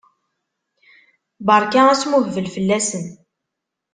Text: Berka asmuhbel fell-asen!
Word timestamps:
Berka 1.45 1.81
asmuhbel 1.91 2.47
fell-asen! 2.55 3.05